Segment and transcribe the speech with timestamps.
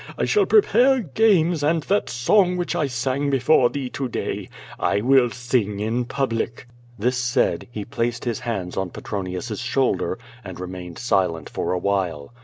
[0.17, 4.49] I shall prepare games and that song which I sang before thee to day.
[4.79, 10.59] I will sing in public." This said, he placed his hands on Petronius's shoulder, and
[10.59, 12.33] remained silent for a while.